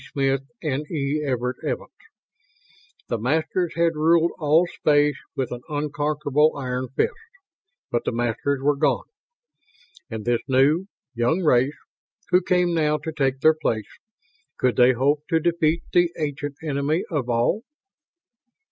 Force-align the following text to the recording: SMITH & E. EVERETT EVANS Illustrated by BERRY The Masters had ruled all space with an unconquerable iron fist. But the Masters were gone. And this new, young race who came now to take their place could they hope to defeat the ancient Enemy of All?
SMITH 0.13 0.41
& 0.51 0.63
E. 0.63 1.21
EVERETT 1.23 1.57
EVANS 1.61 1.61
Illustrated 1.61 1.77
by 1.77 1.77
BERRY 1.77 3.07
The 3.09 3.17
Masters 3.19 3.73
had 3.75 3.95
ruled 3.95 4.31
all 4.39 4.65
space 4.65 5.15
with 5.35 5.51
an 5.51 5.61
unconquerable 5.69 6.57
iron 6.57 6.87
fist. 6.95 7.13
But 7.91 8.05
the 8.05 8.11
Masters 8.11 8.61
were 8.63 8.75
gone. 8.77 9.05
And 10.09 10.25
this 10.25 10.41
new, 10.47 10.87
young 11.13 11.41
race 11.41 11.77
who 12.31 12.41
came 12.41 12.73
now 12.73 12.97
to 12.97 13.11
take 13.11 13.41
their 13.41 13.53
place 13.53 13.85
could 14.57 14.75
they 14.75 14.93
hope 14.93 15.19
to 15.29 15.39
defeat 15.39 15.83
the 15.93 16.09
ancient 16.19 16.55
Enemy 16.63 17.03
of 17.11 17.29
All? 17.29 17.61